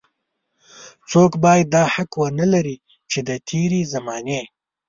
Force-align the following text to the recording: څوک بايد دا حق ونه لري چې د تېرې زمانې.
څوک 1.09 1.31
بايد 1.43 1.67
دا 1.75 1.83
حق 1.93 2.11
ونه 2.21 2.45
لري 2.53 2.77
چې 3.11 3.19
د 3.27 3.29
تېرې 3.47 3.81
زمانې. 3.93 4.41